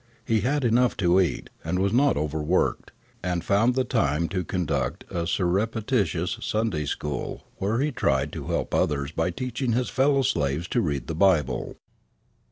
[0.25, 5.27] He had enough to eat, was not overworked, and found the time to conduct a
[5.27, 10.81] surreptitious Sunday school, where he tried to help others by teaching his fellow slaves to
[10.81, 11.77] read the Bible.